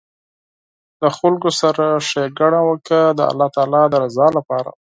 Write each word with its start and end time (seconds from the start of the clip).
د 1.01 1.03
خلکو 1.17 1.49
سره 1.61 1.85
ښیګڼه 2.07 2.61
وکړه 2.69 3.01
د 3.17 3.19
الله 3.31 3.47
تعالي 3.55 3.81
د 3.89 3.93
رضا 4.03 4.27
لپاره 4.37 4.69